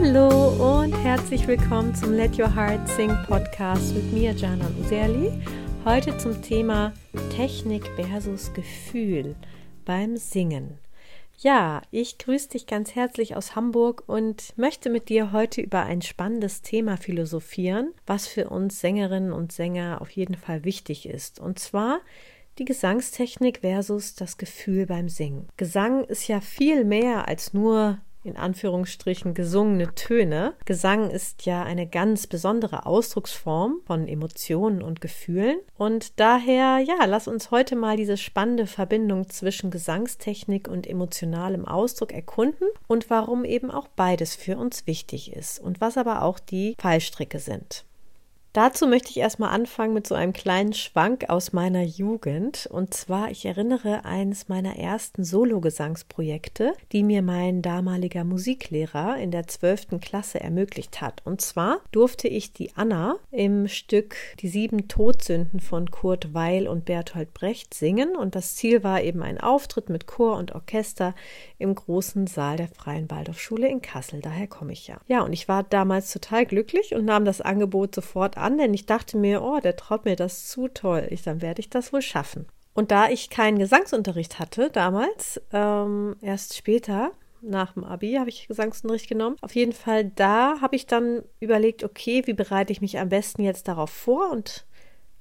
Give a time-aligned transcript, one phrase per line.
[0.00, 5.32] Hallo und herzlich willkommen zum Let Your Heart Sing Podcast mit mir, Jana Userli.
[5.84, 6.92] Heute zum Thema
[7.34, 9.34] Technik versus Gefühl
[9.84, 10.78] beim Singen.
[11.38, 16.00] Ja, ich grüße dich ganz herzlich aus Hamburg und möchte mit dir heute über ein
[16.00, 21.40] spannendes Thema philosophieren, was für uns Sängerinnen und Sänger auf jeden Fall wichtig ist.
[21.40, 21.98] Und zwar
[22.58, 25.48] die Gesangstechnik versus das Gefühl beim Singen.
[25.56, 27.98] Gesang ist ja viel mehr als nur
[28.28, 30.54] in Anführungsstrichen gesungene Töne.
[30.64, 35.58] Gesang ist ja eine ganz besondere Ausdrucksform von Emotionen und Gefühlen.
[35.76, 42.12] Und daher, ja, lass uns heute mal diese spannende Verbindung zwischen Gesangstechnik und emotionalem Ausdruck
[42.12, 46.76] erkunden und warum eben auch beides für uns wichtig ist und was aber auch die
[46.78, 47.84] Fallstricke sind.
[48.54, 52.66] Dazu möchte ich erstmal anfangen mit so einem kleinen Schwank aus meiner Jugend.
[52.70, 59.46] Und zwar, ich erinnere eines meiner ersten Solo-Gesangsprojekte, die mir mein damaliger Musiklehrer in der
[59.46, 60.00] 12.
[60.00, 61.20] Klasse ermöglicht hat.
[61.24, 66.86] Und zwar durfte ich die Anna im Stück Die sieben Todsünden von Kurt Weil und
[66.86, 68.16] Bertolt Brecht singen.
[68.16, 71.14] Und das Ziel war eben ein Auftritt mit Chor und Orchester
[71.58, 74.20] im großen Saal der Freien Waldorfschule in Kassel.
[74.20, 74.98] Daher komme ich ja.
[75.06, 78.86] Ja, und ich war damals total glücklich und nahm das Angebot sofort an, denn ich
[78.86, 81.06] dachte mir, oh, der traut mir das zu toll.
[81.10, 82.46] Ich, dann werde ich das wohl schaffen.
[82.74, 88.48] Und da ich keinen Gesangsunterricht hatte damals, ähm, erst später, nach dem Abi habe ich
[88.48, 89.36] Gesangsunterricht genommen.
[89.40, 93.42] Auf jeden Fall da habe ich dann überlegt, okay, wie bereite ich mich am besten
[93.42, 94.64] jetzt darauf vor und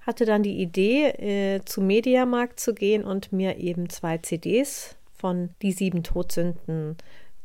[0.01, 5.49] hatte dann die Idee, äh, zum Mediamarkt zu gehen und mir eben zwei CDs von
[5.61, 6.95] Die sieben Todsünden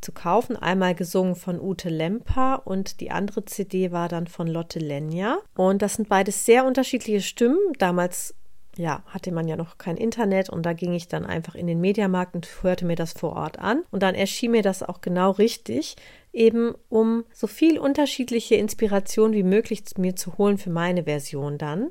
[0.02, 0.56] zu kaufen.
[0.56, 5.38] Einmal gesungen von Ute Lemper und die andere CD war dann von Lotte Lenja.
[5.56, 7.58] Und das sind beides sehr unterschiedliche Stimmen.
[7.78, 8.34] Damals
[8.76, 11.80] ja, hatte man ja noch kein Internet und da ging ich dann einfach in den
[11.80, 13.82] Mediamarkt und hörte mir das vor Ort an.
[13.90, 15.96] Und dann erschien mir das auch genau richtig,
[16.32, 21.90] eben um so viel unterschiedliche Inspiration wie möglich mir zu holen für meine Version dann.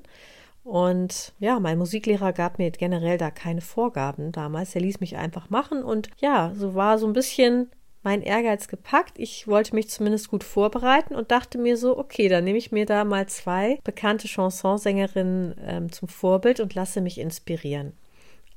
[0.64, 4.76] Und ja, mein Musiklehrer gab mir generell da keine Vorgaben damals.
[4.76, 7.70] Er ließ mich einfach machen und ja, so war so ein bisschen
[8.04, 9.18] mein Ehrgeiz gepackt.
[9.18, 12.86] Ich wollte mich zumindest gut vorbereiten und dachte mir so, okay, dann nehme ich mir
[12.86, 17.94] da mal zwei bekannte Chansonsängerinnen ähm, zum Vorbild und lasse mich inspirieren.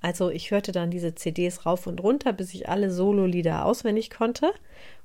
[0.04, 4.52] Also ich hörte dann diese CDs rauf und runter, bis ich alle Solo-Lieder auswendig konnte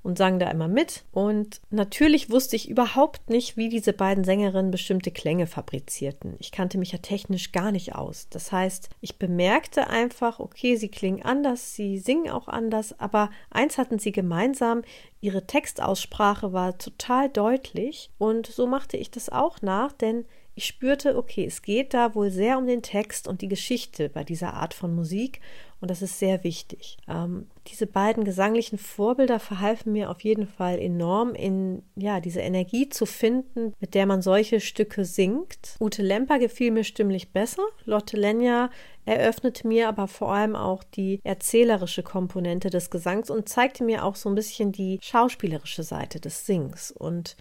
[0.04, 1.06] und sang da immer mit.
[1.14, 6.36] Und natürlich wusste ich überhaupt nicht, wie diese beiden Sängerinnen bestimmte Klänge fabrizierten.
[6.40, 8.28] Ich kannte mich ja technisch gar nicht aus.
[8.30, 13.78] Das heißt, ich bemerkte einfach, okay, sie klingen anders, sie singen auch anders, aber eins
[13.78, 14.82] hatten sie gemeinsam,
[15.22, 20.26] ihre Textaussprache war total deutlich und so machte ich das auch nach, denn
[20.60, 24.26] ich spürte, okay, es geht da wohl sehr um den Text und die Geschichte bei
[24.26, 25.40] dieser Art von Musik
[25.80, 26.98] und das ist sehr wichtig.
[27.08, 32.90] Ähm, diese beiden gesanglichen Vorbilder verhalfen mir auf jeden Fall enorm in ja diese Energie
[32.90, 35.78] zu finden, mit der man solche Stücke singt.
[35.80, 37.64] Ute Lemper gefiel mir stimmlich besser.
[37.86, 38.70] Lotte Lenja
[39.06, 44.16] eröffnete mir aber vor allem auch die erzählerische Komponente des Gesangs und zeigte mir auch
[44.16, 47.38] so ein bisschen die schauspielerische Seite des Sings und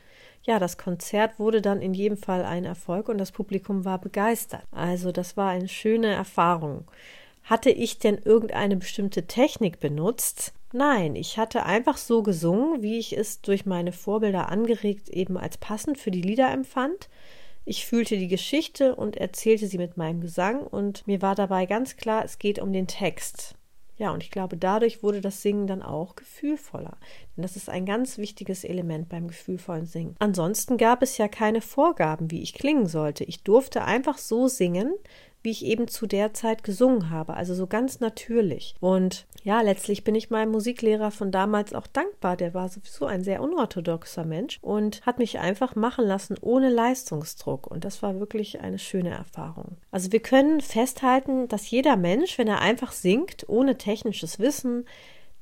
[0.48, 4.62] ja, das Konzert wurde dann in jedem Fall ein Erfolg und das Publikum war begeistert.
[4.72, 6.86] Also das war eine schöne Erfahrung.
[7.44, 10.54] Hatte ich denn irgendeine bestimmte Technik benutzt?
[10.72, 15.58] Nein, ich hatte einfach so gesungen, wie ich es durch meine Vorbilder angeregt eben als
[15.58, 17.10] passend für die Lieder empfand.
[17.66, 21.98] Ich fühlte die Geschichte und erzählte sie mit meinem Gesang und mir war dabei ganz
[21.98, 23.57] klar, es geht um den Text.
[23.98, 26.96] Ja, und ich glaube, dadurch wurde das Singen dann auch gefühlvoller.
[27.36, 30.14] Denn das ist ein ganz wichtiges Element beim gefühlvollen Singen.
[30.20, 33.24] Ansonsten gab es ja keine Vorgaben, wie ich klingen sollte.
[33.24, 34.94] Ich durfte einfach so singen,
[35.42, 38.74] wie ich eben zu der Zeit gesungen habe, also so ganz natürlich.
[38.80, 42.36] Und ja, letztlich bin ich meinem Musiklehrer von damals auch dankbar.
[42.36, 47.66] Der war sowieso ein sehr unorthodoxer Mensch und hat mich einfach machen lassen ohne Leistungsdruck.
[47.66, 49.76] Und das war wirklich eine schöne Erfahrung.
[49.90, 54.86] Also wir können festhalten, dass jeder Mensch, wenn er einfach singt, ohne technisches Wissen,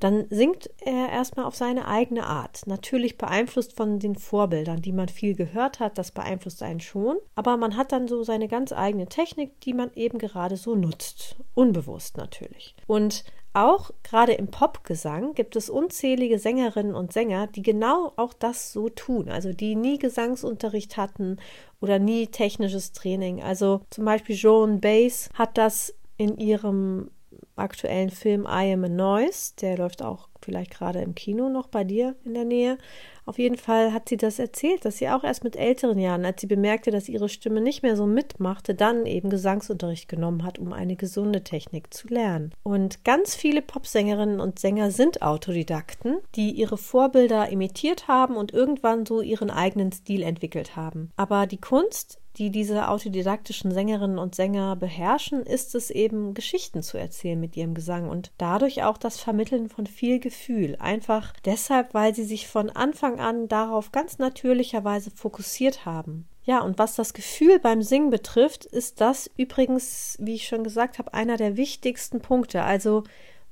[0.01, 2.63] dann singt er erstmal auf seine eigene Art.
[2.67, 7.57] Natürlich beeinflusst von den Vorbildern, die man viel gehört hat, das beeinflusst einen schon, aber
[7.57, 11.37] man hat dann so seine ganz eigene Technik, die man eben gerade so nutzt.
[11.55, 12.75] Unbewusst natürlich.
[12.87, 13.25] Und
[13.57, 18.91] auch gerade im Popgesang gibt es unzählige Sängerinnen und Sänger, die genau auch das so
[18.91, 21.39] tun, also die nie Gesangsunterricht hatten
[21.81, 23.43] oder nie technisches Training.
[23.43, 27.11] Also zum Beispiel Joan Baez hat das in ihrem
[27.57, 29.55] aktuellen Film I Am a Noise.
[29.61, 32.79] Der läuft auch vielleicht gerade im Kino noch bei dir in der Nähe.
[33.25, 36.41] Auf jeden Fall hat sie das erzählt, dass sie auch erst mit älteren Jahren, als
[36.41, 40.73] sie bemerkte, dass ihre Stimme nicht mehr so mitmachte, dann eben Gesangsunterricht genommen hat, um
[40.73, 42.53] eine gesunde Technik zu lernen.
[42.63, 49.05] Und ganz viele Popsängerinnen und Sänger sind Autodidakten, die ihre Vorbilder imitiert haben und irgendwann
[49.07, 51.11] so ihren eigenen Stil entwickelt haben.
[51.17, 56.99] Aber die Kunst die diese autodidaktischen Sängerinnen und Sänger beherrschen, ist es eben, Geschichten zu
[56.99, 60.77] erzählen mit ihrem Gesang und dadurch auch das Vermitteln von viel Gefühl.
[60.79, 66.29] Einfach deshalb, weil sie sich von Anfang an darauf ganz natürlicherweise fokussiert haben.
[66.45, 70.99] Ja, und was das Gefühl beim Singen betrifft, ist das übrigens, wie ich schon gesagt
[70.99, 72.63] habe, einer der wichtigsten Punkte.
[72.63, 73.03] Also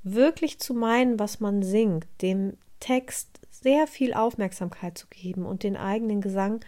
[0.03, 5.75] wirklich zu meinen, was man singt, dem Text sehr viel Aufmerksamkeit zu geben und den
[5.75, 6.61] eigenen Gesang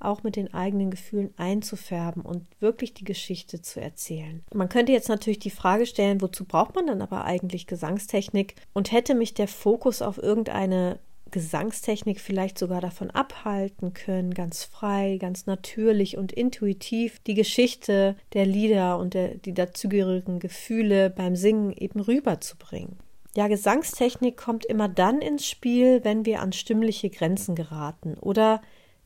[0.00, 4.42] auch mit den eigenen Gefühlen einzufärben und wirklich die Geschichte zu erzählen.
[4.52, 8.54] Man könnte jetzt natürlich die Frage stellen, wozu braucht man dann aber eigentlich Gesangstechnik?
[8.72, 10.98] Und hätte mich der Fokus auf irgendeine
[11.30, 18.46] Gesangstechnik vielleicht sogar davon abhalten können, ganz frei, ganz natürlich und intuitiv die Geschichte der
[18.46, 22.98] Lieder und der, die dazugehörigen Gefühle beim Singen eben rüberzubringen.
[23.36, 28.62] Ja, Gesangstechnik kommt immer dann ins Spiel, wenn wir an stimmliche Grenzen geraten oder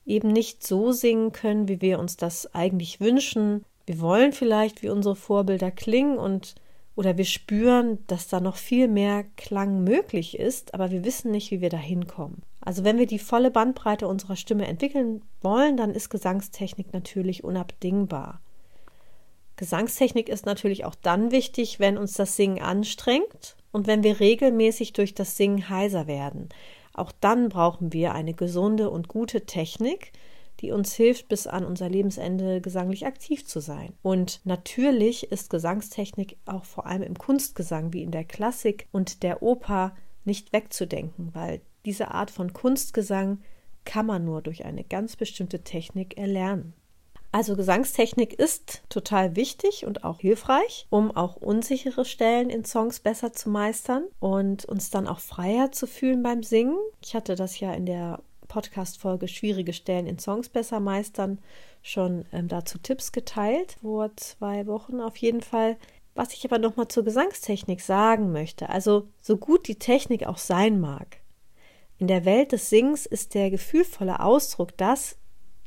[0.06, 3.64] eben nicht so singen können, wie wir uns das eigentlich wünschen.
[3.86, 6.54] Wir wollen vielleicht wie unsere Vorbilder klingen und
[6.94, 11.50] oder wir spüren, dass da noch viel mehr Klang möglich ist, aber wir wissen nicht,
[11.50, 12.42] wie wir da hinkommen.
[12.60, 18.40] Also wenn wir die volle Bandbreite unserer Stimme entwickeln wollen, dann ist Gesangstechnik natürlich unabdingbar.
[19.56, 24.92] Gesangstechnik ist natürlich auch dann wichtig, wenn uns das Singen anstrengt und wenn wir regelmäßig
[24.92, 26.48] durch das Singen heiser werden.
[26.94, 30.12] Auch dann brauchen wir eine gesunde und gute Technik,
[30.60, 33.94] die uns hilft, bis an unser Lebensende gesanglich aktiv zu sein.
[34.02, 39.42] Und natürlich ist Gesangstechnik auch vor allem im Kunstgesang wie in der Klassik und der
[39.42, 39.94] Oper
[40.24, 43.40] nicht wegzudenken, weil diese Art von Kunstgesang
[43.84, 46.74] kann man nur durch eine ganz bestimmte Technik erlernen.
[47.34, 53.32] Also Gesangstechnik ist total wichtig und auch hilfreich, um auch unsichere Stellen in Songs besser
[53.32, 56.76] zu meistern und uns dann auch freier zu fühlen beim Singen.
[57.02, 61.38] Ich hatte das ja in der Podcast-Folge Schwierige Stellen in Songs besser meistern
[61.80, 65.78] schon ähm, dazu Tipps geteilt, vor zwei Wochen auf jeden Fall.
[66.14, 70.78] Was ich aber nochmal zur Gesangstechnik sagen möchte, also so gut die Technik auch sein
[70.78, 71.16] mag,
[71.96, 75.16] in der Welt des Singens ist der gefühlvolle Ausdruck das,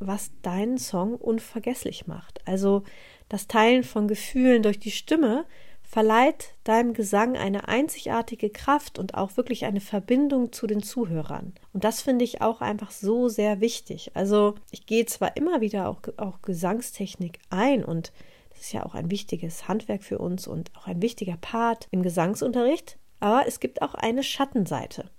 [0.07, 2.41] was deinen Song unvergesslich macht.
[2.45, 2.83] Also
[3.29, 5.45] das Teilen von Gefühlen durch die Stimme
[5.83, 11.53] verleiht deinem Gesang eine einzigartige Kraft und auch wirklich eine Verbindung zu den Zuhörern.
[11.73, 14.11] Und das finde ich auch einfach so sehr wichtig.
[14.13, 18.11] Also ich gehe zwar immer wieder auch, auch Gesangstechnik ein und
[18.49, 22.03] das ist ja auch ein wichtiges Handwerk für uns und auch ein wichtiger Part im
[22.03, 25.09] Gesangsunterricht, aber es gibt auch eine Schattenseite.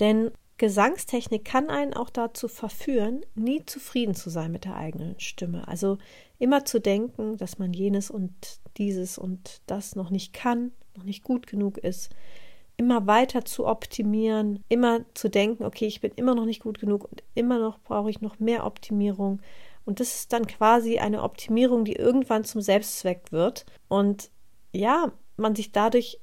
[0.00, 5.66] Denn Gesangstechnik kann einen auch dazu verführen, nie zufrieden zu sein mit der eigenen Stimme.
[5.66, 5.98] Also
[6.38, 11.24] immer zu denken, dass man jenes und dieses und das noch nicht kann, noch nicht
[11.24, 12.10] gut genug ist.
[12.76, 17.04] Immer weiter zu optimieren, immer zu denken, okay, ich bin immer noch nicht gut genug
[17.04, 19.40] und immer noch brauche ich noch mehr Optimierung.
[19.84, 23.66] Und das ist dann quasi eine Optimierung, die irgendwann zum Selbstzweck wird.
[23.88, 24.30] Und
[24.72, 26.20] ja, man sich dadurch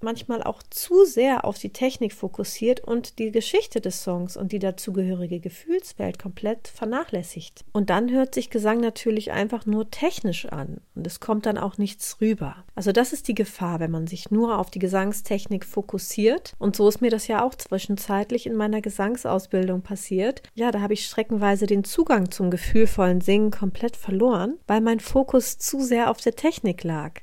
[0.00, 4.58] manchmal auch zu sehr auf die Technik fokussiert und die Geschichte des Songs und die
[4.58, 7.64] dazugehörige Gefühlswelt komplett vernachlässigt.
[7.72, 11.78] Und dann hört sich Gesang natürlich einfach nur technisch an und es kommt dann auch
[11.78, 12.64] nichts rüber.
[12.74, 16.52] Also das ist die Gefahr, wenn man sich nur auf die Gesangstechnik fokussiert.
[16.58, 20.42] Und so ist mir das ja auch zwischenzeitlich in meiner Gesangsausbildung passiert.
[20.54, 25.58] Ja, da habe ich streckenweise den Zugang zum gefühlvollen Singen komplett verloren, weil mein Fokus
[25.58, 27.20] zu sehr auf der Technik lag.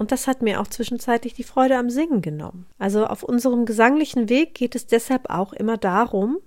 [0.00, 2.64] Und das hat mir auch zwischenzeitlich die Freude am Singen genommen.
[2.78, 6.38] Also auf unserem gesanglichen Weg geht es deshalb auch immer darum,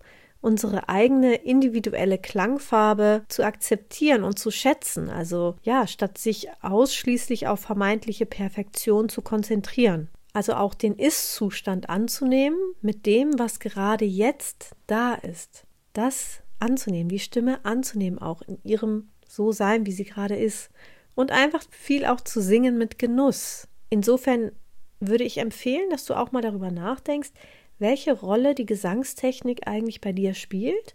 [0.41, 5.07] unsere eigene individuelle Klangfarbe zu akzeptieren und zu schätzen.
[5.07, 10.10] Also ja, statt sich ausschließlich auf vermeintliche Perfektion zu konzentrieren.
[10.33, 15.67] Also auch den Ist-Zustand anzunehmen mit dem, was gerade jetzt da ist.
[15.93, 20.72] Das anzunehmen, die Stimme anzunehmen, auch in ihrem So sein, wie sie gerade ist
[21.15, 23.67] und einfach viel auch zu singen mit Genuss.
[23.89, 24.51] Insofern
[25.00, 27.32] würde ich empfehlen, dass du auch mal darüber nachdenkst,
[27.79, 30.93] welche Rolle die Gesangstechnik eigentlich bei dir spielt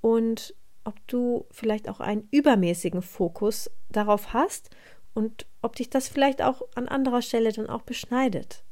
[0.00, 4.70] und ob du vielleicht auch einen übermäßigen Fokus darauf hast
[5.12, 8.64] und ob dich das vielleicht auch an anderer Stelle dann auch beschneidet.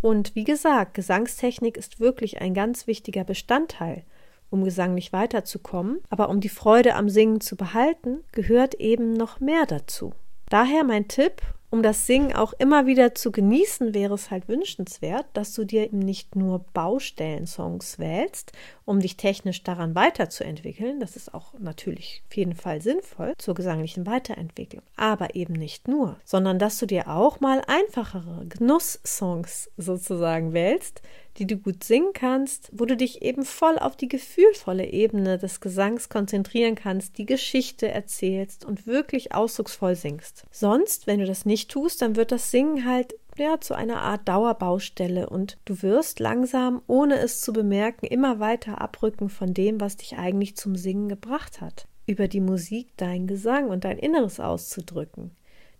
[0.00, 4.04] Und wie gesagt, Gesangstechnik ist wirklich ein ganz wichtiger Bestandteil
[4.50, 9.66] um gesanglich weiterzukommen, aber um die Freude am Singen zu behalten, gehört eben noch mehr
[9.66, 10.12] dazu.
[10.48, 11.42] Daher mein Tipp,
[11.72, 15.84] um das Singen auch immer wieder zu genießen, wäre es halt wünschenswert, dass du dir
[15.84, 18.50] eben nicht nur Baustellen-Songs wählst,
[18.84, 20.98] um dich technisch daran weiterzuentwickeln.
[20.98, 24.82] Das ist auch natürlich auf jeden Fall sinnvoll zur gesanglichen Weiterentwicklung.
[24.96, 31.02] Aber eben nicht nur, sondern dass du dir auch mal einfachere Genuss-Songs sozusagen wählst,
[31.40, 35.60] die du gut singen kannst, wo du dich eben voll auf die gefühlvolle Ebene des
[35.60, 40.44] Gesangs konzentrieren kannst, die Geschichte erzählst und wirklich ausdrucksvoll singst.
[40.50, 44.28] Sonst, wenn du das nicht tust, dann wird das Singen halt ja, zu einer Art
[44.28, 49.96] Dauerbaustelle und du wirst langsam, ohne es zu bemerken, immer weiter abrücken von dem, was
[49.96, 51.86] dich eigentlich zum Singen gebracht hat.
[52.04, 55.30] Über die Musik dein Gesang und dein Inneres auszudrücken,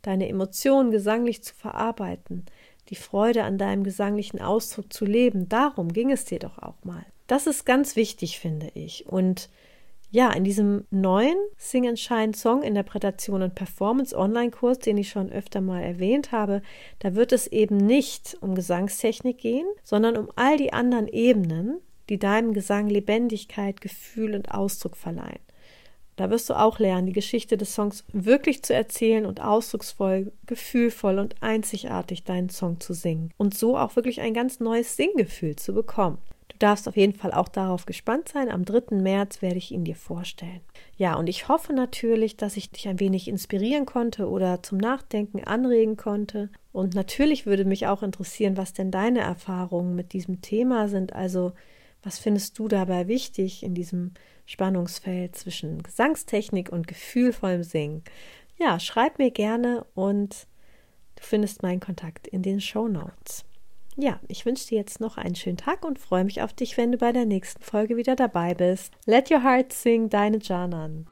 [0.01, 2.47] deine Emotionen gesanglich zu verarbeiten,
[2.91, 5.49] die Freude an deinem gesanglichen Ausdruck zu leben.
[5.49, 7.07] Darum ging es dir doch auch mal.
[7.27, 9.07] Das ist ganz wichtig, finde ich.
[9.07, 9.49] Und
[10.11, 15.31] ja, in diesem neuen Sing and Shine Song Interpretation und Performance Online-Kurs, den ich schon
[15.31, 16.63] öfter mal erwähnt habe,
[16.99, 21.79] da wird es eben nicht um Gesangstechnik gehen, sondern um all die anderen Ebenen,
[22.09, 25.39] die deinem Gesang Lebendigkeit, Gefühl und Ausdruck verleihen.
[26.17, 31.19] Da wirst du auch lernen, die Geschichte des Songs wirklich zu erzählen und ausdrucksvoll, gefühlvoll
[31.19, 35.73] und einzigartig deinen Song zu singen und so auch wirklich ein ganz neues Singgefühl zu
[35.73, 36.19] bekommen.
[36.49, 38.51] Du darfst auf jeden Fall auch darauf gespannt sein.
[38.51, 38.97] Am 3.
[38.97, 40.61] März werde ich ihn dir vorstellen.
[40.97, 45.45] Ja, und ich hoffe natürlich, dass ich dich ein wenig inspirieren konnte oder zum Nachdenken
[45.45, 46.51] anregen konnte.
[46.73, 51.15] Und natürlich würde mich auch interessieren, was denn deine Erfahrungen mit diesem Thema sind.
[51.15, 51.53] Also,
[52.03, 54.13] was findest du dabei wichtig in diesem
[54.51, 58.03] Spannungsfeld zwischen Gesangstechnik und gefühlvollem Singen.
[58.59, 60.49] Ja, schreib mir gerne und
[61.15, 63.45] du findest meinen Kontakt in den Show Notes.
[63.97, 66.91] Ja, ich wünsche dir jetzt noch einen schönen Tag und freue mich auf dich, wenn
[66.91, 68.93] du bei der nächsten Folge wieder dabei bist.
[69.07, 71.07] Let your heart sing, deine Janan.